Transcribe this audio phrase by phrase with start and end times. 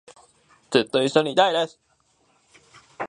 [0.71, 1.79] ずっと一緒にいたいです